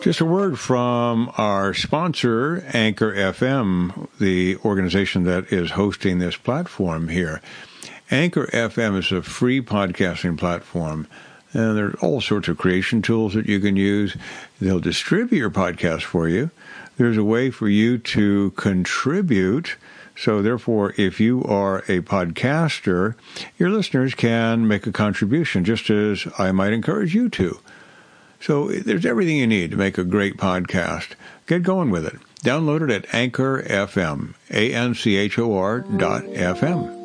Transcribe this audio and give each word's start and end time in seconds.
Just 0.00 0.20
a 0.20 0.24
word 0.24 0.60
from 0.60 1.32
our 1.36 1.74
sponsor, 1.74 2.64
Anchor 2.72 3.12
FM, 3.12 4.08
the 4.20 4.56
organization 4.58 5.24
that 5.24 5.52
is 5.52 5.72
hosting 5.72 6.20
this 6.20 6.36
platform 6.36 7.08
here. 7.08 7.42
Anchor 8.08 8.46
FM 8.46 8.96
is 8.96 9.10
a 9.10 9.22
free 9.22 9.60
podcasting 9.60 10.38
platform. 10.38 11.08
And 11.52 11.76
there 11.76 11.86
are 11.86 11.98
all 12.00 12.20
sorts 12.20 12.46
of 12.46 12.58
creation 12.58 13.02
tools 13.02 13.34
that 13.34 13.46
you 13.46 13.58
can 13.58 13.74
use. 13.74 14.16
They'll 14.60 14.78
distribute 14.78 15.36
your 15.36 15.50
podcast 15.50 16.02
for 16.02 16.28
you. 16.28 16.52
There's 16.96 17.16
a 17.16 17.24
way 17.24 17.50
for 17.50 17.68
you 17.68 17.98
to 17.98 18.52
contribute. 18.52 19.76
So, 20.16 20.42
therefore, 20.42 20.94
if 20.96 21.18
you 21.18 21.42
are 21.44 21.78
a 21.88 22.00
podcaster, 22.02 23.16
your 23.58 23.70
listeners 23.70 24.14
can 24.14 24.68
make 24.68 24.86
a 24.86 24.92
contribution, 24.92 25.64
just 25.64 25.90
as 25.90 26.26
I 26.38 26.52
might 26.52 26.72
encourage 26.72 27.14
you 27.14 27.28
to. 27.30 27.58
So 28.40 28.68
there's 28.68 29.06
everything 29.06 29.36
you 29.36 29.46
need 29.46 29.70
to 29.72 29.76
make 29.76 29.98
a 29.98 30.04
great 30.04 30.36
podcast. 30.36 31.12
Get 31.46 31.62
going 31.62 31.90
with 31.90 32.06
it. 32.06 32.16
Download 32.44 32.82
it 32.82 32.90
at 32.90 33.14
Anchor 33.14 33.62
FM, 33.62 34.34
A-N-C-H-O-R 34.50 35.80
dot 35.80 36.24
F-M. 36.32 36.97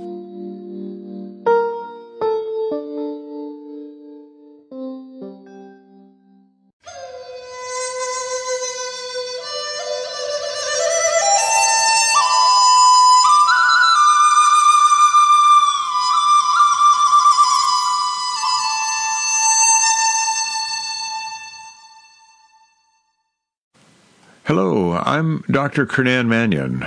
I'm 25.13 25.41
Dr. 25.41 25.85
Kernan 25.85 26.27
Manion, 26.27 26.81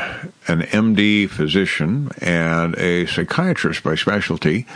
an 0.49 0.63
MD 0.63 1.31
physician 1.31 2.11
and 2.21 2.75
a 2.75 3.07
psychiatrist 3.07 3.85
by 3.85 3.95
specialty 3.95 4.67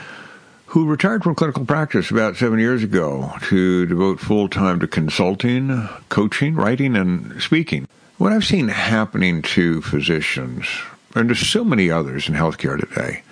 who 0.67 0.87
retired 0.87 1.25
from 1.25 1.35
clinical 1.35 1.65
practice 1.65 2.13
about 2.13 2.37
seven 2.37 2.61
years 2.61 2.85
ago 2.85 3.33
to 3.49 3.87
devote 3.87 4.21
full 4.21 4.49
time 4.49 4.79
to 4.79 4.87
consulting, 4.87 5.89
coaching, 6.11 6.55
writing, 6.55 6.95
and 6.95 7.43
speaking. 7.43 7.89
What 8.19 8.33
I've 8.33 8.45
seen 8.45 8.69
happening 8.69 9.43
to 9.43 9.83
physicians, 9.83 10.69
and 11.17 11.29
to 11.29 11.35
so 11.35 11.65
many 11.65 11.91
others 11.91 12.29
in 12.29 12.37
healthcare 12.37 12.79
today, 12.79 13.25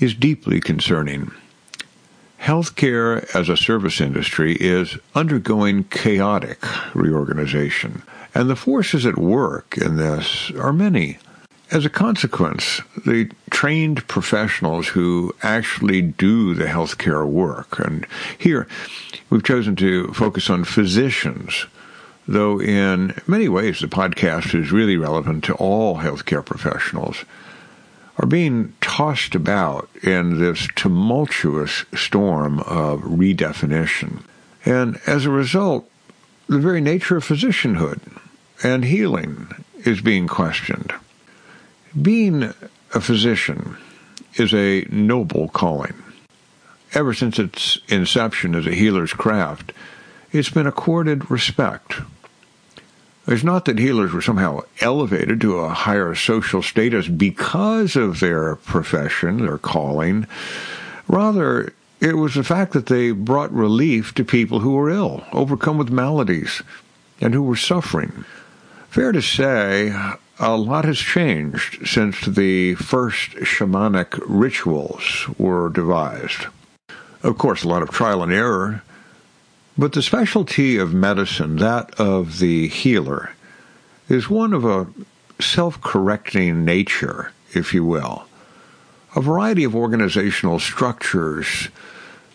is 0.00 0.12
deeply 0.12 0.60
concerning. 0.60 1.30
Healthcare 2.40 3.32
as 3.32 3.48
a 3.48 3.56
service 3.56 4.00
industry 4.00 4.56
is 4.56 4.98
undergoing 5.14 5.84
chaotic 5.84 6.58
reorganization. 6.96 8.02
And 8.36 8.50
the 8.50 8.54
forces 8.54 9.06
at 9.06 9.16
work 9.16 9.78
in 9.78 9.96
this 9.96 10.50
are 10.58 10.70
many. 10.70 11.16
As 11.70 11.86
a 11.86 11.88
consequence, 11.88 12.82
the 13.06 13.30
trained 13.48 14.06
professionals 14.08 14.88
who 14.88 15.34
actually 15.42 16.02
do 16.02 16.52
the 16.52 16.66
healthcare 16.66 17.26
work, 17.26 17.78
and 17.78 18.06
here 18.36 18.68
we've 19.30 19.42
chosen 19.42 19.74
to 19.76 20.08
focus 20.08 20.50
on 20.50 20.64
physicians, 20.64 21.64
though 22.28 22.60
in 22.60 23.18
many 23.26 23.48
ways 23.48 23.80
the 23.80 23.86
podcast 23.86 24.54
is 24.54 24.70
really 24.70 24.98
relevant 24.98 25.42
to 25.44 25.54
all 25.54 25.96
healthcare 25.96 26.44
professionals, 26.44 27.24
are 28.18 28.26
being 28.26 28.74
tossed 28.82 29.34
about 29.34 29.88
in 30.02 30.38
this 30.38 30.68
tumultuous 30.76 31.86
storm 31.94 32.60
of 32.60 33.00
redefinition. 33.00 34.22
And 34.66 35.00
as 35.06 35.24
a 35.24 35.30
result, 35.30 35.88
the 36.48 36.58
very 36.58 36.82
nature 36.82 37.16
of 37.16 37.24
physicianhood 37.24 38.00
and 38.62 38.84
healing 38.84 39.48
is 39.84 40.00
being 40.00 40.26
questioned. 40.26 40.92
Being 42.00 42.54
a 42.94 43.00
physician 43.00 43.76
is 44.34 44.52
a 44.54 44.86
noble 44.90 45.48
calling. 45.48 45.94
Ever 46.92 47.14
since 47.14 47.38
its 47.38 47.78
inception 47.88 48.54
as 48.54 48.66
a 48.66 48.74
healer's 48.74 49.12
craft, 49.12 49.72
it's 50.32 50.50
been 50.50 50.66
accorded 50.66 51.30
respect. 51.30 51.96
It's 53.26 53.42
not 53.42 53.64
that 53.64 53.78
healers 53.78 54.12
were 54.12 54.22
somehow 54.22 54.60
elevated 54.80 55.40
to 55.40 55.58
a 55.58 55.70
higher 55.70 56.14
social 56.14 56.62
status 56.62 57.08
because 57.08 57.96
of 57.96 58.20
their 58.20 58.56
profession, 58.56 59.38
their 59.44 59.58
calling. 59.58 60.26
Rather, 61.08 61.72
it 62.00 62.16
was 62.16 62.34
the 62.34 62.44
fact 62.44 62.72
that 62.72 62.86
they 62.86 63.10
brought 63.10 63.52
relief 63.52 64.14
to 64.14 64.24
people 64.24 64.60
who 64.60 64.72
were 64.72 64.90
ill, 64.90 65.24
overcome 65.32 65.76
with 65.76 65.90
maladies, 65.90 66.62
and 67.20 67.34
who 67.34 67.42
were 67.42 67.56
suffering. 67.56 68.24
Fair 68.96 69.12
to 69.12 69.20
say, 69.20 69.94
a 70.38 70.56
lot 70.56 70.86
has 70.86 70.96
changed 70.98 71.86
since 71.86 72.18
the 72.24 72.76
first 72.76 73.32
shamanic 73.32 74.18
rituals 74.26 75.26
were 75.36 75.68
devised. 75.68 76.46
Of 77.22 77.36
course, 77.36 77.62
a 77.62 77.68
lot 77.68 77.82
of 77.82 77.90
trial 77.90 78.22
and 78.22 78.32
error, 78.32 78.82
but 79.76 79.92
the 79.92 80.00
specialty 80.00 80.78
of 80.78 80.94
medicine, 80.94 81.56
that 81.56 81.90
of 82.00 82.38
the 82.38 82.68
healer, 82.68 83.32
is 84.08 84.30
one 84.30 84.54
of 84.54 84.64
a 84.64 84.86
self 85.42 85.78
correcting 85.82 86.64
nature, 86.64 87.32
if 87.52 87.74
you 87.74 87.84
will. 87.84 88.24
A 89.14 89.20
variety 89.20 89.64
of 89.64 89.76
organizational 89.76 90.58
structures 90.58 91.68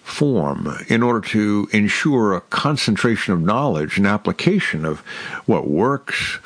form 0.03 0.77
in 0.87 1.03
order 1.03 1.21
to 1.21 1.69
ensure 1.71 2.33
a 2.33 2.41
concentration 2.41 3.33
of 3.33 3.41
knowledge 3.41 3.97
and 3.97 4.07
application 4.07 4.85
of 4.85 4.99
what 5.45 5.67
works, 5.67 6.39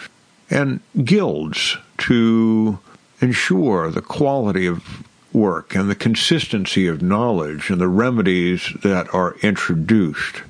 and 0.50 0.80
guilds 1.04 1.78
to 1.98 2.78
ensure 3.22 3.90
the 3.90 4.02
quality 4.02 4.68
of 4.68 5.04
work 5.34 5.76
and 5.76 5.90
the 5.90 5.96
consistency 5.96 6.88
of 6.88 7.02
knowledge 7.02 7.70
and 7.70 7.82
the 7.82 7.88
remedies 7.88 8.72
that 8.84 9.14
are 9.14 9.36
introduced. 9.42 10.44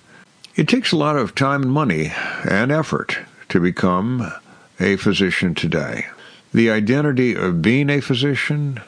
It 0.56 0.68
takes 0.68 0.92
a 0.92 0.98
lot 0.98 1.18
of 1.18 1.36
time 1.36 1.64
and 1.64 1.72
money 1.72 2.12
and 2.50 2.72
effort 2.72 3.18
to 3.50 3.60
become 3.60 4.32
a 4.80 4.96
physician 4.98 5.56
today. 5.56 6.06
The 6.54 6.70
identity 6.70 7.36
of 7.36 7.62
being 7.62 7.90
a 7.90 8.02
physician, 8.02 8.82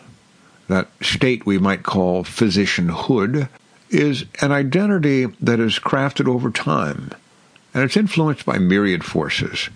that 0.67 0.87
state 1.01 1.45
we 1.45 1.57
might 1.57 1.83
call 1.83 2.23
physicianhood, 2.23 3.49
is 3.89 4.25
an 4.41 4.51
identity 4.51 5.25
that 5.39 5.59
is 5.59 5.79
crafted 5.79 6.27
over 6.27 6.49
time, 6.49 7.11
and 7.73 7.83
it's 7.83 7.97
influenced 7.97 8.45
by 8.45 8.57
myriad 8.57 9.03
forces. 9.03 9.69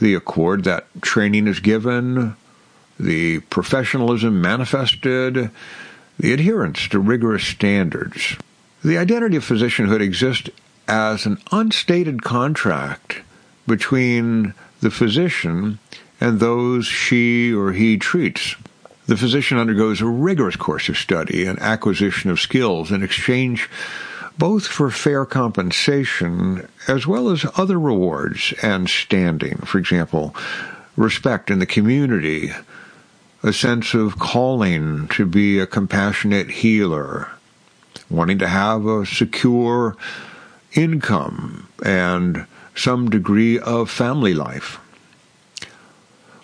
The 0.00 0.14
accord 0.14 0.64
that 0.64 0.86
training 1.02 1.46
is 1.46 1.60
given, 1.60 2.36
the 2.98 3.40
professionalism 3.40 4.40
manifested, 4.40 5.50
the 6.18 6.32
adherence 6.32 6.88
to 6.88 6.98
rigorous 6.98 7.44
standards. 7.44 8.36
The 8.84 8.98
identity 8.98 9.36
of 9.36 9.44
physicianhood 9.44 10.00
exists 10.00 10.50
as 10.88 11.24
an 11.24 11.38
unstated 11.52 12.22
contract 12.22 13.22
between 13.66 14.54
the 14.80 14.90
physician 14.90 15.78
and 16.20 16.40
those 16.40 16.86
she 16.86 17.52
or 17.52 17.72
he 17.72 17.96
treats. 17.96 18.56
The 19.10 19.16
physician 19.16 19.58
undergoes 19.58 20.00
a 20.00 20.06
rigorous 20.06 20.54
course 20.54 20.88
of 20.88 20.96
study 20.96 21.44
and 21.44 21.58
acquisition 21.58 22.30
of 22.30 22.38
skills 22.38 22.92
in 22.92 23.02
exchange 23.02 23.68
both 24.38 24.68
for 24.68 24.88
fair 24.88 25.26
compensation 25.26 26.68
as 26.86 27.08
well 27.08 27.28
as 27.28 27.44
other 27.56 27.80
rewards 27.80 28.54
and 28.62 28.88
standing. 28.88 29.56
For 29.64 29.78
example, 29.78 30.32
respect 30.96 31.50
in 31.50 31.58
the 31.58 31.66
community, 31.66 32.52
a 33.42 33.52
sense 33.52 33.94
of 33.94 34.20
calling 34.20 35.08
to 35.08 35.26
be 35.26 35.58
a 35.58 35.66
compassionate 35.66 36.48
healer, 36.48 37.30
wanting 38.08 38.38
to 38.38 38.46
have 38.46 38.86
a 38.86 39.04
secure 39.04 39.96
income 40.74 41.66
and 41.84 42.46
some 42.76 43.10
degree 43.10 43.58
of 43.58 43.90
family 43.90 44.34
life. 44.34 44.78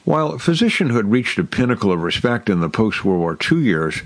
While 0.06 0.34
physicianhood 0.34 1.10
reached 1.10 1.36
a 1.40 1.42
pinnacle 1.42 1.90
of 1.90 2.00
respect 2.00 2.48
in 2.48 2.60
the 2.60 2.70
post 2.70 3.04
World 3.04 3.18
War 3.18 3.36
II 3.50 3.58
years, 3.58 4.02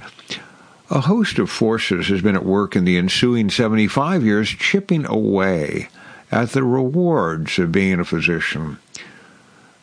a 0.88 1.02
host 1.02 1.38
of 1.38 1.50
forces 1.50 2.08
has 2.08 2.23
been 2.23 2.35
at 2.35 2.47
work 2.47 2.75
in 2.75 2.87
the 2.87 2.97
ensuing 2.97 3.50
75 3.50 4.25
years, 4.25 4.49
chipping 4.49 5.05
away 5.05 5.91
at 6.32 6.52
the 6.52 6.64
rewards 6.64 7.58
of 7.58 7.70
being 7.70 8.00
a 8.00 8.06
physician. 8.06 8.79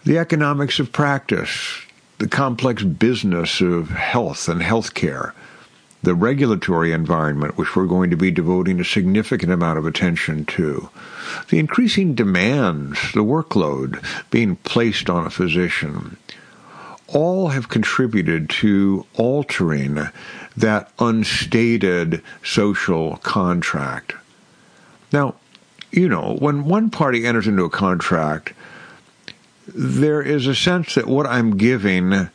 The 0.05 0.17
economics 0.17 0.79
of 0.79 0.91
practice, 0.91 1.83
the 2.17 2.27
complex 2.27 2.81
business 2.81 3.61
of 3.61 3.91
health 3.91 4.49
and 4.49 4.59
healthcare, 4.59 5.33
the 6.07 6.15
regulatory 6.15 6.93
environment, 6.93 7.57
which 7.57 7.75
we're 7.75 7.85
going 7.85 8.09
to 8.09 8.15
be 8.15 8.31
devoting 8.31 8.79
a 8.79 8.85
significant 8.85 9.51
amount 9.51 9.77
of 9.77 9.85
attention 9.85 10.45
to, 10.45 10.89
the 11.49 11.59
increasing 11.59 12.15
demands, 12.15 13.11
the 13.11 13.19
workload 13.19 14.01
being 14.31 14.55
placed 14.55 15.09
on 15.09 15.25
a 15.25 15.29
physician, 15.29 16.15
all 17.07 17.49
have 17.49 17.67
contributed 17.67 18.49
to 18.49 19.05
altering 19.15 20.07
that 20.55 20.89
unstated 20.97 22.23
social 22.41 23.17
contract. 23.17 24.13
Now, 25.11 25.35
you 25.91 26.07
know, 26.07 26.37
when 26.39 26.63
one 26.63 26.89
party 26.89 27.25
enters 27.25 27.47
into 27.47 27.65
a 27.65 27.69
contract, 27.69 28.53
there 29.67 30.21
is 30.21 30.47
a 30.47 30.55
sense 30.55 30.95
that 30.95 31.07
what 31.07 31.25
I'm 31.25 31.57
giving 31.57 32.29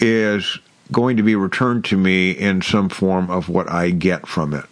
is 0.00 0.58
going 0.92 1.16
to 1.16 1.22
be 1.22 1.34
returned 1.34 1.84
to 1.86 1.96
me 1.96 2.30
in 2.30 2.62
some 2.62 2.88
form 2.88 3.30
of 3.30 3.48
what 3.48 3.70
I 3.70 3.90
get 3.90 4.26
from 4.26 4.54
it. 4.54 4.66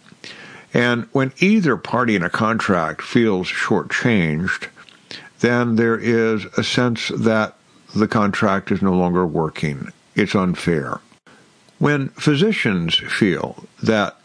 And 0.73 1.07
when 1.11 1.33
either 1.39 1.75
party 1.75 2.15
in 2.15 2.23
a 2.23 2.29
contract 2.29 3.01
feels 3.01 3.47
shortchanged, 3.47 4.69
then 5.41 5.75
there 5.75 5.97
is 5.97 6.45
a 6.57 6.63
sense 6.63 7.09
that 7.09 7.55
the 7.93 8.07
contract 8.07 8.71
is 8.71 8.81
no 8.81 8.93
longer 8.93 9.25
working. 9.25 9.89
It's 10.15 10.35
unfair. 10.35 11.01
When 11.79 12.09
physicians 12.09 12.95
feel 12.95 13.65
that 13.83 14.15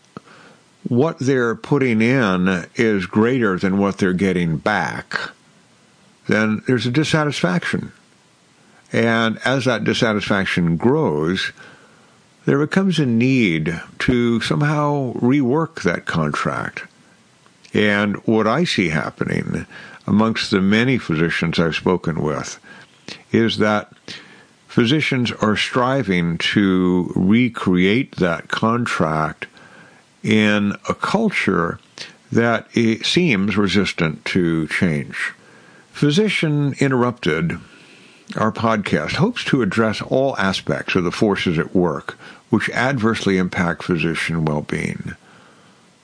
what 0.89 1.19
they're 1.19 1.57
putting 1.57 2.01
in 2.01 2.67
is 2.77 3.07
greater 3.07 3.59
than 3.59 3.79
what 3.79 3.99
they're 3.99 4.13
getting 4.13 4.59
back, 4.59 5.19
then 6.29 6.63
there's 6.67 6.87
a 6.87 6.91
dissatisfaction. 6.91 7.93
And 8.93 9.39
as 9.45 9.65
that 9.65 9.85
dissatisfaction 9.85 10.77
grows, 10.77 11.53
there 12.47 12.59
becomes 12.59 12.99
a 12.99 13.07
need 13.07 13.81
to 13.99 14.41
somehow 14.41 15.13
rework 15.15 15.83
that 15.83 16.07
contract. 16.07 16.85
And 17.75 18.17
what 18.25 18.47
I 18.47 18.65
see 18.65 18.89
happening 18.89 19.67
amongst 20.07 20.51
the 20.51 20.61
many 20.61 20.97
physicians 20.97 21.59
I've 21.59 21.75
spoken 21.75 22.23
with 22.23 22.59
is 23.33 23.59
that 23.59 23.93
physicians 24.69 25.33
are 25.33 25.57
striving 25.57 26.39
to 26.39 27.13
recreate 27.17 28.17
that 28.17 28.49
contract 28.49 29.47
in 30.23 30.73
a 30.89 30.95
culture 30.95 31.81
that 32.31 32.71
seems 33.05 33.57
resistant 33.57 34.25
to 34.27 34.69
change. 34.69 35.33
Physician 35.93 36.75
Interrupted, 36.79 37.59
our 38.37 38.53
podcast, 38.53 39.13
hopes 39.13 39.45
to 39.45 39.63
address 39.63 40.03
all 40.03 40.37
aspects 40.37 40.95
of 40.95 41.05
the 41.05 41.13
forces 41.13 41.59
at 41.59 41.75
work 41.75 42.19
which 42.51 42.71
adversely 42.71 43.39
impact 43.39 43.83
physician 43.83 44.45
well 44.45 44.63
being. 44.63 45.15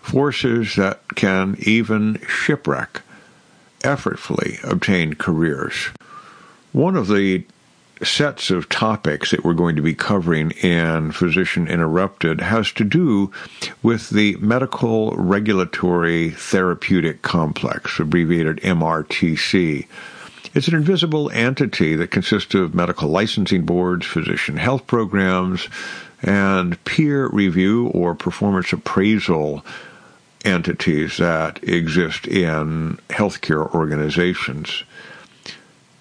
Forces 0.01 0.75
that 0.77 1.01
can 1.15 1.57
even 1.61 2.21
shipwreck 2.29 3.03
effortfully 3.81 4.59
obtained 4.65 5.19
careers. 5.19 5.91
One 6.73 6.97
of 6.97 7.09
the 7.09 7.45
sets 8.03 8.51
of 8.51 8.69
topics 8.69 9.31
that 9.31 9.45
we're 9.45 9.55
going 9.55 9.77
to 9.77 9.83
be 9.83 9.95
covering 9.95 10.51
in 10.63 11.13
Physician 11.13 11.69
Interrupted 11.69 12.41
has 12.41 12.73
to 12.73 12.85
do 12.85 13.31
with 13.83 14.11
the 14.11 14.35
medical 14.37 15.13
regulatory 15.13 16.31
therapeutic 16.31 17.23
complex, 17.23 18.01
abbreviated 18.01 18.57
MRTC. 18.59 19.87
It's 20.55 20.69
an 20.69 20.75
invisible 20.75 21.31
entity 21.31 21.97
that 21.97 22.11
consists 22.11 22.55
of 22.55 22.75
medical 22.75 23.09
licensing 23.09 23.65
boards, 23.65 24.05
physician 24.05 24.59
health 24.59 24.87
programs, 24.87 25.69
and 26.23 26.83
peer 26.85 27.29
review 27.29 27.89
or 27.89 28.15
performance 28.15 28.73
appraisal 28.73 29.65
entities 30.45 31.17
that 31.17 31.63
exist 31.65 32.27
in 32.27 32.99
healthcare 33.09 33.73
organizations. 33.75 34.85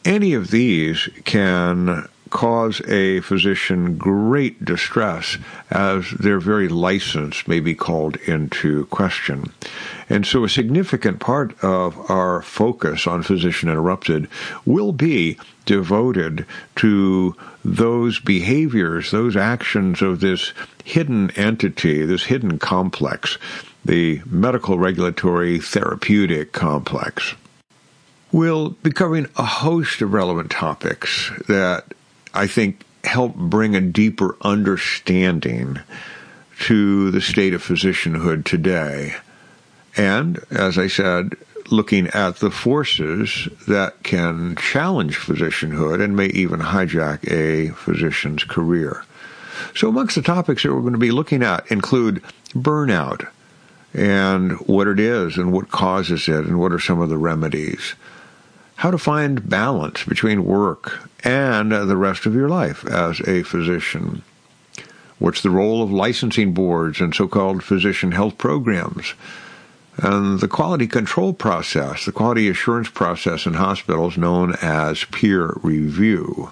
Any 0.03 0.33
of 0.33 0.51
these 0.51 1.07
can 1.23 2.07
cause 2.31 2.81
a 2.87 3.19
physician 3.21 3.97
great 3.97 4.65
distress 4.65 5.37
as 5.69 6.09
their 6.11 6.39
very 6.39 6.67
license 6.67 7.47
may 7.47 7.59
be 7.59 7.75
called 7.75 8.15
into 8.27 8.85
question. 8.87 9.51
And 10.09 10.25
so 10.25 10.43
a 10.43 10.49
significant 10.49 11.19
part 11.19 11.61
of 11.63 12.09
our 12.09 12.41
focus 12.41 13.05
on 13.05 13.23
Physician 13.23 13.69
Interrupted 13.69 14.27
will 14.65 14.91
be 14.91 15.37
devoted 15.65 16.45
to 16.77 17.35
those 17.63 18.19
behaviors, 18.19 19.11
those 19.11 19.35
actions 19.35 20.01
of 20.01 20.19
this 20.19 20.53
hidden 20.83 21.31
entity, 21.31 22.05
this 22.05 22.23
hidden 22.23 22.57
complex, 22.57 23.37
the 23.85 24.21
medical 24.25 24.79
regulatory 24.79 25.59
therapeutic 25.59 26.51
complex. 26.51 27.35
We'll 28.31 28.69
be 28.69 28.91
covering 28.91 29.27
a 29.35 29.43
host 29.43 30.01
of 30.01 30.13
relevant 30.13 30.49
topics 30.49 31.31
that 31.47 31.93
I 32.33 32.47
think 32.47 32.83
help 33.03 33.35
bring 33.35 33.75
a 33.75 33.81
deeper 33.81 34.37
understanding 34.41 35.79
to 36.61 37.11
the 37.11 37.21
state 37.21 37.53
of 37.53 37.63
physicianhood 37.63 38.45
today. 38.45 39.15
And, 39.97 40.39
as 40.51 40.77
I 40.77 40.87
said, 40.87 41.35
looking 41.69 42.07
at 42.07 42.37
the 42.37 42.51
forces 42.51 43.49
that 43.67 44.03
can 44.03 44.55
challenge 44.55 45.17
physicianhood 45.17 46.03
and 46.03 46.15
may 46.15 46.27
even 46.27 46.59
hijack 46.59 47.29
a 47.31 47.73
physician's 47.73 48.43
career. 48.43 49.03
So, 49.75 49.89
amongst 49.89 50.15
the 50.15 50.21
topics 50.21 50.63
that 50.63 50.73
we're 50.73 50.81
going 50.81 50.93
to 50.93 50.99
be 50.99 51.11
looking 51.11 51.43
at 51.43 51.69
include 51.71 52.21
burnout 52.53 53.27
and 53.93 54.53
what 54.67 54.87
it 54.87 54.99
is 54.99 55.37
and 55.37 55.51
what 55.51 55.69
causes 55.69 56.27
it 56.27 56.45
and 56.45 56.59
what 56.59 56.71
are 56.71 56.79
some 56.79 57.01
of 57.01 57.09
the 57.09 57.17
remedies 57.17 57.95
how 58.81 58.89
to 58.89 58.97
find 58.97 59.47
balance 59.47 60.03
between 60.05 60.43
work 60.43 61.07
and 61.23 61.71
the 61.71 61.95
rest 61.95 62.25
of 62.25 62.33
your 62.33 62.49
life 62.49 62.83
as 62.87 63.19
a 63.27 63.43
physician. 63.43 64.23
What's 65.19 65.43
the 65.43 65.51
role 65.51 65.83
of 65.83 65.91
licensing 65.91 66.55
boards 66.55 66.99
and 66.99 67.13
so 67.13 67.27
called 67.27 67.63
physician 67.63 68.11
health 68.11 68.39
programs? 68.39 69.13
And 69.97 70.39
the 70.39 70.47
quality 70.47 70.87
control 70.87 71.31
process, 71.31 72.05
the 72.05 72.11
quality 72.11 72.49
assurance 72.49 72.89
process 72.89 73.45
in 73.45 73.53
hospitals 73.53 74.17
known 74.17 74.55
as 74.63 75.03
peer 75.03 75.53
review. 75.61 76.49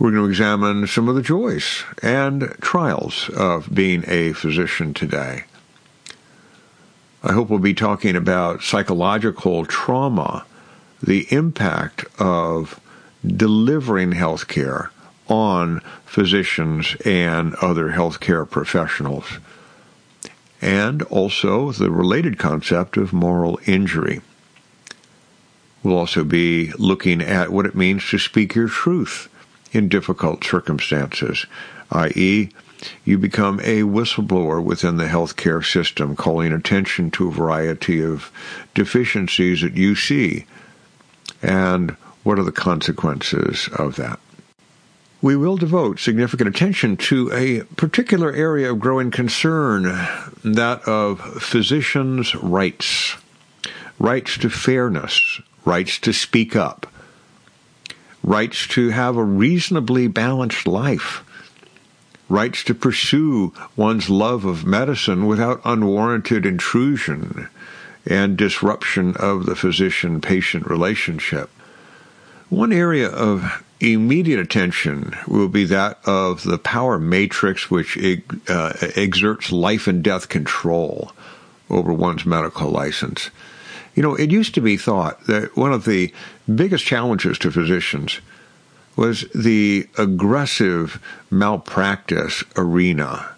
We're 0.00 0.10
going 0.10 0.24
to 0.24 0.28
examine 0.28 0.88
some 0.88 1.08
of 1.08 1.14
the 1.14 1.22
joys 1.22 1.84
and 2.02 2.56
trials 2.60 3.30
of 3.36 3.72
being 3.72 4.02
a 4.08 4.32
physician 4.32 4.94
today. 4.94 5.44
I 7.22 7.34
hope 7.34 7.50
we'll 7.50 7.60
be 7.60 7.72
talking 7.72 8.16
about 8.16 8.64
psychological 8.64 9.64
trauma 9.64 10.44
the 11.02 11.26
impact 11.30 12.04
of 12.18 12.80
delivering 13.26 14.12
health 14.12 14.48
care 14.48 14.90
on 15.28 15.80
physicians 16.04 16.96
and 17.04 17.54
other 17.56 17.90
healthcare 17.90 18.48
professionals, 18.48 19.38
and 20.60 21.02
also 21.04 21.72
the 21.72 21.90
related 21.90 22.38
concept 22.38 22.96
of 22.96 23.12
moral 23.12 23.58
injury. 23.66 24.20
We'll 25.82 25.98
also 25.98 26.22
be 26.22 26.72
looking 26.78 27.20
at 27.20 27.50
what 27.50 27.66
it 27.66 27.74
means 27.74 28.08
to 28.10 28.18
speak 28.18 28.54
your 28.54 28.68
truth 28.68 29.28
in 29.72 29.88
difficult 29.88 30.44
circumstances, 30.44 31.46
i.e., 31.90 32.50
you 33.04 33.16
become 33.16 33.60
a 33.60 33.82
whistleblower 33.82 34.62
within 34.62 34.96
the 34.96 35.06
healthcare 35.06 35.64
system, 35.64 36.16
calling 36.16 36.52
attention 36.52 37.12
to 37.12 37.28
a 37.28 37.32
variety 37.32 38.02
of 38.02 38.30
deficiencies 38.74 39.62
that 39.62 39.76
you 39.76 39.94
see 39.94 40.46
and 41.42 41.90
what 42.22 42.38
are 42.38 42.44
the 42.44 42.52
consequences 42.52 43.68
of 43.76 43.96
that? 43.96 44.18
We 45.20 45.36
will 45.36 45.56
devote 45.56 46.00
significant 46.00 46.48
attention 46.48 46.96
to 46.96 47.30
a 47.32 47.62
particular 47.76 48.32
area 48.32 48.72
of 48.72 48.80
growing 48.80 49.10
concern, 49.10 49.84
that 50.44 50.82
of 50.88 51.20
physicians' 51.40 52.34
rights, 52.34 53.16
rights 54.00 54.36
to 54.38 54.50
fairness, 54.50 55.40
rights 55.64 55.98
to 56.00 56.12
speak 56.12 56.56
up, 56.56 56.92
rights 58.24 58.66
to 58.68 58.88
have 58.90 59.16
a 59.16 59.24
reasonably 59.24 60.08
balanced 60.08 60.66
life, 60.66 61.24
rights 62.28 62.64
to 62.64 62.74
pursue 62.74 63.52
one's 63.76 64.10
love 64.10 64.44
of 64.44 64.66
medicine 64.66 65.26
without 65.26 65.60
unwarranted 65.64 66.44
intrusion 66.44 67.48
and 68.06 68.36
disruption 68.36 69.16
of 69.16 69.46
the 69.46 69.56
physician 69.56 70.20
patient 70.20 70.66
relationship. 70.66 71.50
One 72.48 72.72
area 72.72 73.08
of 73.08 73.64
immediate 73.80 74.38
attention 74.38 75.16
will 75.26 75.48
be 75.48 75.64
that 75.64 75.98
of 76.04 76.42
the 76.44 76.58
power 76.58 76.98
matrix 76.98 77.70
which 77.70 77.98
uh, 78.48 78.72
exerts 78.94 79.50
life 79.50 79.88
and 79.88 80.02
death 80.04 80.28
control 80.28 81.12
over 81.68 81.92
one's 81.92 82.26
medical 82.26 82.70
license. 82.70 83.30
You 83.94 84.02
know, 84.02 84.14
it 84.14 84.30
used 84.30 84.54
to 84.54 84.60
be 84.60 84.76
thought 84.76 85.26
that 85.26 85.56
one 85.56 85.72
of 85.72 85.84
the 85.84 86.12
biggest 86.52 86.84
challenges 86.84 87.38
to 87.38 87.50
physicians 87.50 88.20
was 88.96 89.24
the 89.34 89.88
aggressive 89.98 91.02
malpractice 91.30 92.44
arena. 92.56 93.30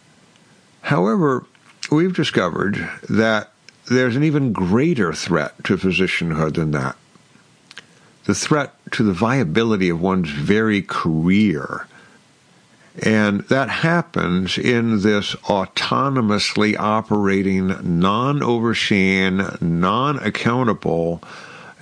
However, 0.82 1.46
we've 1.90 2.14
discovered 2.14 2.88
that 3.08 3.50
there's 3.88 4.16
an 4.16 4.24
even 4.24 4.52
greater 4.52 5.12
threat 5.12 5.62
to 5.64 5.76
physicianhood 5.76 6.54
than 6.54 6.70
that. 6.72 6.96
The 8.24 8.34
threat 8.34 8.74
to 8.92 9.02
the 9.02 9.12
viability 9.12 9.90
of 9.90 10.00
one's 10.00 10.30
very 10.30 10.80
career. 10.80 11.86
And 13.02 13.40
that 13.48 13.68
happens 13.68 14.56
in 14.56 15.02
this 15.02 15.34
autonomously 15.46 16.76
operating, 16.78 17.98
non 17.98 18.42
overseen, 18.42 19.44
non 19.60 20.18
accountable, 20.20 21.20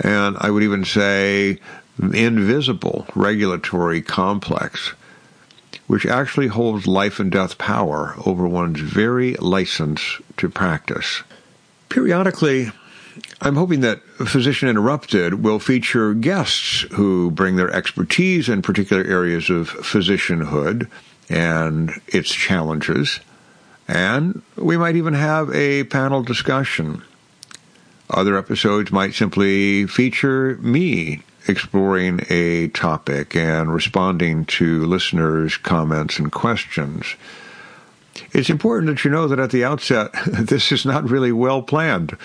and 0.00 0.36
I 0.40 0.50
would 0.50 0.62
even 0.62 0.84
say 0.84 1.58
invisible 1.98 3.06
regulatory 3.14 4.00
complex, 4.00 4.94
which 5.86 6.06
actually 6.06 6.48
holds 6.48 6.86
life 6.86 7.20
and 7.20 7.30
death 7.30 7.58
power 7.58 8.14
over 8.24 8.48
one's 8.48 8.80
very 8.80 9.34
license 9.34 10.18
to 10.38 10.48
practice. 10.48 11.22
Periodically, 11.92 12.72
I'm 13.42 13.56
hoping 13.56 13.80
that 13.82 14.02
Physician 14.26 14.66
Interrupted 14.70 15.44
will 15.44 15.58
feature 15.58 16.14
guests 16.14 16.86
who 16.92 17.30
bring 17.30 17.56
their 17.56 17.70
expertise 17.70 18.48
in 18.48 18.62
particular 18.62 19.04
areas 19.04 19.50
of 19.50 19.68
physicianhood 19.68 20.88
and 21.28 21.92
its 22.06 22.32
challenges, 22.32 23.20
and 23.86 24.40
we 24.56 24.78
might 24.78 24.96
even 24.96 25.12
have 25.12 25.54
a 25.54 25.84
panel 25.84 26.22
discussion. 26.22 27.02
Other 28.08 28.38
episodes 28.38 28.90
might 28.90 29.12
simply 29.12 29.86
feature 29.86 30.56
me 30.62 31.20
exploring 31.46 32.20
a 32.30 32.68
topic 32.68 33.36
and 33.36 33.74
responding 33.74 34.46
to 34.46 34.86
listeners' 34.86 35.58
comments 35.58 36.18
and 36.18 36.32
questions. 36.32 37.16
It's 38.32 38.50
important 38.50 38.90
that 38.90 39.04
you 39.04 39.10
know 39.10 39.26
that 39.28 39.38
at 39.38 39.50
the 39.50 39.64
outset, 39.64 40.10
this 40.26 40.72
is 40.72 40.84
not 40.84 41.08
really 41.08 41.32
well 41.32 41.62
planned 41.62 42.16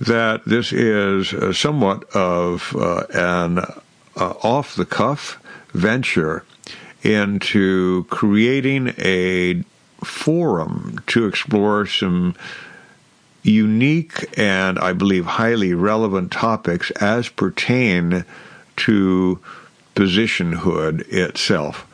that 0.00 0.44
this 0.46 0.72
is 0.72 1.32
uh, 1.34 1.52
somewhat 1.52 2.04
of 2.16 2.74
uh, 2.74 3.04
an 3.12 3.58
uh, 3.58 4.34
off 4.42 4.74
the 4.74 4.86
cuff 4.86 5.38
venture 5.72 6.44
into 7.02 8.04
creating 8.04 8.94
a 8.98 9.62
forum 10.02 10.98
to 11.06 11.26
explore 11.26 11.86
some 11.86 12.34
unique 13.42 14.38
and 14.38 14.78
I 14.78 14.92
believe 14.92 15.24
highly 15.24 15.74
relevant 15.74 16.32
topics 16.32 16.90
as 16.92 17.28
pertain 17.28 18.24
to 18.76 19.38
physicianhood 19.94 21.06
itself. 21.12 21.86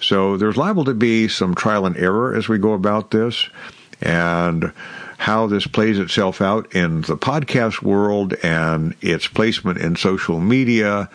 So 0.00 0.36
there's 0.36 0.56
liable 0.56 0.84
to 0.84 0.94
be 0.94 1.28
some 1.28 1.54
trial 1.54 1.86
and 1.86 1.96
error 1.96 2.34
as 2.34 2.48
we 2.48 2.58
go 2.58 2.72
about 2.72 3.10
this, 3.10 3.48
and 4.00 4.72
how 5.18 5.46
this 5.46 5.66
plays 5.66 5.98
itself 5.98 6.40
out 6.40 6.74
in 6.74 7.00
the 7.02 7.16
podcast 7.16 7.82
world 7.82 8.34
and 8.42 8.94
its 9.00 9.26
placement 9.26 9.78
in 9.78 9.96
social 9.96 10.38
media 10.38 11.08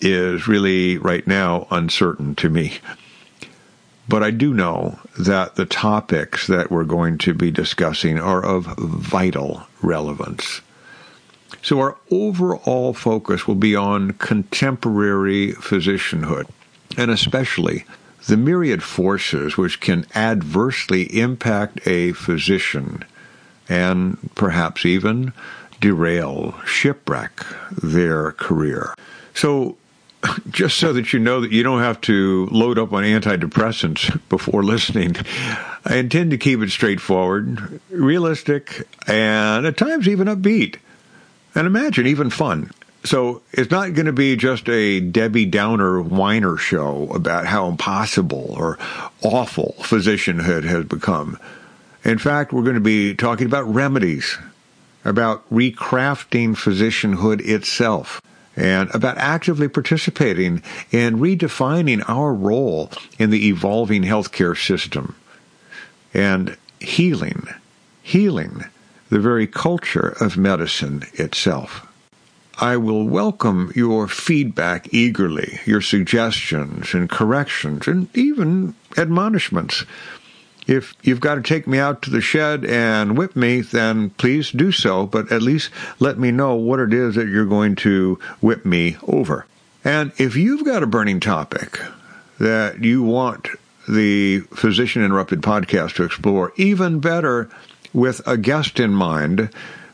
is 0.00 0.48
really 0.48 0.98
right 0.98 1.26
now 1.26 1.66
uncertain 1.70 2.34
to 2.36 2.50
me. 2.50 2.78
But 4.08 4.22
I 4.22 4.30
do 4.30 4.52
know 4.54 4.98
that 5.18 5.56
the 5.56 5.66
topics 5.66 6.46
that 6.46 6.70
we're 6.70 6.84
going 6.84 7.18
to 7.18 7.34
be 7.34 7.50
discussing 7.50 8.18
are 8.18 8.44
of 8.44 8.66
vital 8.76 9.66
relevance. 9.82 10.60
So 11.62 11.80
our 11.80 11.96
overall 12.10 12.92
focus 12.92 13.46
will 13.46 13.56
be 13.56 13.74
on 13.74 14.12
contemporary 14.12 15.52
physicianhood, 15.52 16.48
and 16.96 17.10
especially 17.10 17.84
the 18.26 18.36
myriad 18.36 18.82
forces 18.82 19.56
which 19.56 19.80
can 19.80 20.06
adversely 20.14 21.04
impact 21.18 21.86
a 21.86 22.12
physician 22.12 23.04
and 23.68 24.18
perhaps 24.34 24.84
even 24.84 25.32
derail, 25.80 26.54
shipwreck 26.64 27.44
their 27.70 28.32
career. 28.32 28.94
So, 29.34 29.76
just 30.50 30.78
so 30.78 30.92
that 30.92 31.12
you 31.12 31.18
know 31.18 31.40
that 31.40 31.52
you 31.52 31.62
don't 31.62 31.80
have 31.80 32.00
to 32.02 32.46
load 32.46 32.78
up 32.78 32.92
on 32.92 33.04
antidepressants 33.04 34.20
before 34.28 34.62
listening, 34.62 35.16
I 35.84 35.96
intend 35.96 36.30
to 36.30 36.38
keep 36.38 36.60
it 36.60 36.70
straightforward, 36.70 37.80
realistic, 37.90 38.88
and 39.06 39.66
at 39.66 39.76
times 39.76 40.08
even 40.08 40.28
upbeat. 40.28 40.76
And 41.54 41.66
imagine, 41.66 42.06
even 42.06 42.30
fun. 42.30 42.70
So 43.06 43.42
it's 43.52 43.70
not 43.70 43.94
going 43.94 44.06
to 44.06 44.12
be 44.12 44.34
just 44.34 44.68
a 44.68 44.98
Debbie 44.98 45.46
Downer 45.46 46.00
whiner 46.00 46.56
show 46.56 47.08
about 47.12 47.46
how 47.46 47.68
impossible 47.68 48.52
or 48.58 48.80
awful 49.22 49.76
physicianhood 49.78 50.64
has 50.64 50.86
become. 50.86 51.38
In 52.04 52.18
fact, 52.18 52.52
we're 52.52 52.64
going 52.64 52.74
to 52.74 52.80
be 52.80 53.14
talking 53.14 53.46
about 53.46 53.72
remedies, 53.72 54.36
about 55.04 55.48
recrafting 55.50 56.56
physicianhood 56.56 57.46
itself, 57.46 58.20
and 58.56 58.92
about 58.92 59.18
actively 59.18 59.68
participating 59.68 60.60
in 60.90 61.20
redefining 61.20 62.02
our 62.08 62.34
role 62.34 62.90
in 63.20 63.30
the 63.30 63.46
evolving 63.46 64.02
healthcare 64.02 64.60
system 64.60 65.14
and 66.12 66.56
healing, 66.80 67.46
healing 68.02 68.64
the 69.10 69.20
very 69.20 69.46
culture 69.46 70.16
of 70.20 70.36
medicine 70.36 71.04
itself. 71.12 71.85
I 72.58 72.78
will 72.78 73.06
welcome 73.06 73.70
your 73.74 74.08
feedback 74.08 74.92
eagerly, 74.92 75.60
your 75.66 75.82
suggestions 75.82 76.94
and 76.94 77.10
corrections, 77.10 77.86
and 77.86 78.08
even 78.16 78.74
admonishments. 78.96 79.84
If 80.66 80.94
you've 81.02 81.20
got 81.20 81.34
to 81.34 81.42
take 81.42 81.66
me 81.66 81.78
out 81.78 82.00
to 82.02 82.10
the 82.10 82.22
shed 82.22 82.64
and 82.64 83.16
whip 83.18 83.36
me, 83.36 83.60
then 83.60 84.08
please 84.10 84.50
do 84.50 84.72
so, 84.72 85.06
but 85.06 85.30
at 85.30 85.42
least 85.42 85.70
let 86.00 86.18
me 86.18 86.30
know 86.30 86.54
what 86.54 86.80
it 86.80 86.94
is 86.94 87.14
that 87.16 87.28
you're 87.28 87.44
going 87.44 87.76
to 87.76 88.18
whip 88.40 88.64
me 88.64 88.96
over. 89.06 89.44
And 89.84 90.12
if 90.16 90.34
you've 90.34 90.64
got 90.64 90.82
a 90.82 90.86
burning 90.86 91.20
topic 91.20 91.78
that 92.40 92.82
you 92.82 93.02
want 93.02 93.48
the 93.86 94.40
Physician 94.40 95.04
Interrupted 95.04 95.42
podcast 95.42 95.96
to 95.96 96.04
explore, 96.04 96.54
even 96.56 97.00
better 97.00 97.50
with 97.92 98.26
a 98.26 98.38
guest 98.38 98.80
in 98.80 98.92
mind, 98.92 99.50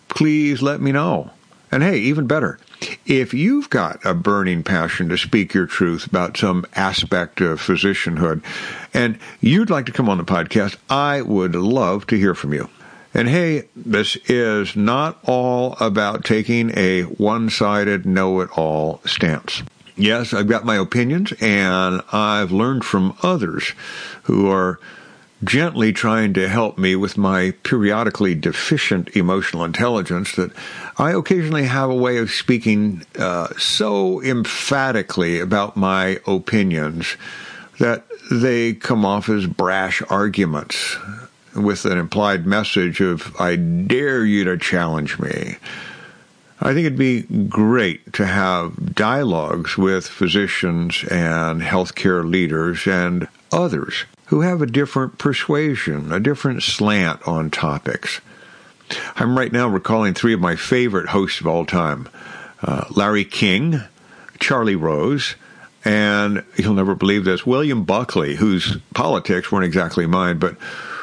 please 0.09 0.63
let 0.63 0.81
me 0.81 0.93
know. 0.93 1.33
And 1.73 1.83
hey, 1.83 1.97
even 2.01 2.27
better, 2.27 2.59
if 3.07 3.33
you've 3.33 3.71
got 3.71 4.05
a 4.05 4.13
burning 4.13 4.63
passion 4.63 5.09
to 5.09 5.17
speak 5.17 5.55
your 5.55 5.65
truth 5.65 6.07
about 6.07 6.37
some 6.37 6.67
aspect 6.75 7.41
of 7.41 7.63
physicianhood 7.63 8.45
and 8.93 9.19
you'd 9.41 9.71
like 9.71 9.87
to 9.87 9.93
come 9.93 10.11
on 10.11 10.19
the 10.19 10.25
podcast, 10.25 10.77
I 10.91 11.23
would 11.23 11.55
love 11.55 12.07
to 12.09 12.19
hear 12.19 12.35
from 12.35 12.53
you. 12.53 12.69
And 13.15 13.27
hey, 13.27 13.69
this 13.75 14.17
is 14.27 14.77
not 14.77 15.19
all 15.25 15.77
about 15.81 16.27
taking 16.27 16.77
a 16.77 17.03
one 17.03 17.49
sided 17.49 18.05
know 18.05 18.41
it 18.41 18.51
all 18.59 19.01
stance. 19.07 19.63
Yes, 19.97 20.35
I've 20.35 20.49
got 20.49 20.67
my 20.67 20.77
opinions 20.77 21.33
and 21.41 22.03
I've 22.13 22.53
learned 22.53 22.85
from 22.85 23.17
others 23.23 23.73
who 24.25 24.51
are 24.51 24.79
gently 25.45 25.93
trying 25.93 26.33
to 26.35 26.49
help 26.49 26.79
me 26.79 26.95
with 26.97 27.19
my 27.19 27.51
periodically 27.63 28.35
deficient 28.35 29.15
emotional 29.17 29.65
intelligence 29.65 30.35
that 30.37 30.53
I 30.99 31.13
occasionally 31.13 31.65
have 31.65 31.91
a 31.91 31.95
way 31.95 32.19
of 32.19 32.31
speaking 32.31 33.05
uh, 33.19 33.49
so 33.59 34.23
emphatically 34.23 35.41
about 35.41 35.77
my 35.77 36.21
opinions 36.27 37.17
that 37.79 38.05
they 38.31 38.75
come 38.75 39.05
off 39.05 39.29
as 39.29 39.47
brash 39.47 40.03
arguments 40.09 40.97
with 41.55 41.85
an 41.85 41.99
implied 41.99 42.47
message 42.47 43.01
of, 43.01 43.35
I 43.41 43.57
dare 43.57 44.25
you 44.25 44.45
to 44.45 44.57
challenge 44.59 45.19
me. 45.19 45.57
I 46.61 46.75
think 46.75 46.87
it'd 46.87 46.99
be 46.99 47.23
great 47.49 48.13
to 48.15 48.27
have 48.27 48.95
dialogues 48.95 49.77
with 49.77 50.07
physicians 50.07 51.05
and 51.11 51.61
healthcare 51.61 52.29
leaders 52.29 52.87
and 52.87 53.27
others 53.51 54.05
who 54.27 54.43
have 54.43 54.63
a 54.63 54.67
different 54.67 55.19
persuasion, 55.19 56.13
a 56.13 56.21
different 56.21 56.63
slant 56.63 57.27
on 57.27 57.51
topics. 57.51 58.21
I'm 59.17 59.37
right 59.37 59.53
now 59.53 59.69
recalling 59.69 60.15
three 60.15 60.35
of 60.35 60.41
my 60.41 60.57
favorite 60.57 61.09
hosts 61.09 61.41
of 61.41 61.47
all 61.47 61.65
time 61.65 62.09
uh, 62.63 62.85
Larry 62.91 63.25
King, 63.25 63.81
Charlie 64.39 64.77
Rose, 64.77 65.35
and 65.85 66.45
you'll 66.57 66.75
never 66.75 66.95
believe 66.95 67.25
this, 67.25 67.45
William 67.45 67.85
Buckley, 67.85 68.37
whose 68.37 68.77
politics 68.95 69.51
weren't 69.51 69.65
exactly 69.65 70.07
mine, 70.07 70.39
but 70.39 70.57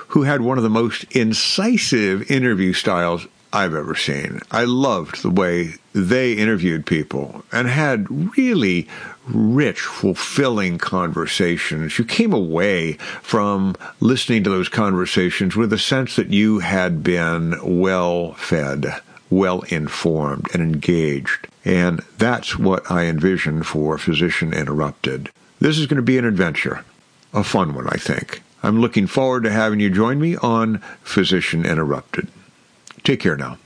who 0.10 0.24
had 0.24 0.42
one 0.42 0.58
of 0.58 0.64
the 0.64 0.70
most 0.70 1.04
incisive 1.12 2.32
interview 2.32 2.74
styles 2.74 3.28
I've 3.52 3.74
ever 3.74 3.96
seen. 3.96 4.42
I 4.52 4.66
loved 4.66 5.24
the 5.24 5.30
way 5.30 5.76
they 5.94 6.34
interviewed 6.34 6.86
people 6.86 7.44
and 7.52 7.68
had 7.68 8.38
really 8.38 8.88
rich, 9.28 9.82
fulfilling 9.82 10.78
conversations. 10.78 11.98
You 11.98 12.06
came 12.06 12.32
away 12.32 12.94
from 13.24 13.76
listening 14.00 14.44
to 14.44 14.50
those 14.50 14.70
conversations 14.70 15.56
with 15.56 15.74
a 15.74 15.80
sense 15.80 16.16
that 16.16 16.30
you 16.30 16.60
had 16.60 17.04
been 17.04 17.56
well 17.64 18.34
fed, 18.34 18.86
well 19.32 19.62
informed, 19.64 20.48
and 20.54 20.62
engaged. 20.62 21.48
And 21.66 22.02
that's 22.18 22.58
what 22.58 22.90
I 22.90 23.06
envision 23.06 23.64
for 23.64 23.98
Physician 23.98 24.54
Interrupted. 24.54 25.30
This 25.60 25.80
is 25.80 25.88
going 25.88 25.98
to 25.98 26.04
be 26.04 26.18
an 26.18 26.26
adventure, 26.26 26.86
a 27.34 27.44
fun 27.44 27.74
one, 27.74 27.88
I 27.90 27.98
think. 27.98 28.44
I'm 28.62 28.80
looking 28.80 29.08
forward 29.08 29.44
to 29.44 29.52
having 29.52 29.80
you 29.80 29.90
join 29.90 30.20
me 30.20 30.36
on 30.38 30.80
Physician 31.02 31.66
Interrupted. 31.66 32.28
Take 33.10 33.22
care 33.22 33.36
now. 33.36 33.58